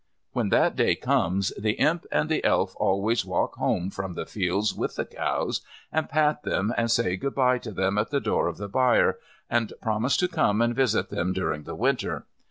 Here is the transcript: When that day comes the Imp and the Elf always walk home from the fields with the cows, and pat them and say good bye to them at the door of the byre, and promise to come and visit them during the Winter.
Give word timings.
When 0.33 0.49
that 0.49 0.75
day 0.75 0.95
comes 0.95 1.53
the 1.55 1.73
Imp 1.73 2.07
and 2.11 2.27
the 2.27 2.43
Elf 2.43 2.73
always 2.77 3.23
walk 3.23 3.57
home 3.57 3.91
from 3.91 4.15
the 4.15 4.25
fields 4.25 4.73
with 4.73 4.95
the 4.95 5.05
cows, 5.05 5.61
and 5.91 6.09
pat 6.09 6.41
them 6.41 6.73
and 6.75 6.89
say 6.89 7.15
good 7.15 7.35
bye 7.35 7.59
to 7.59 7.71
them 7.71 7.99
at 7.99 8.09
the 8.09 8.19
door 8.19 8.47
of 8.47 8.57
the 8.57 8.67
byre, 8.67 9.19
and 9.47 9.73
promise 9.79 10.17
to 10.17 10.27
come 10.27 10.59
and 10.59 10.73
visit 10.73 11.09
them 11.11 11.33
during 11.33 11.65
the 11.65 11.75
Winter. 11.75 12.25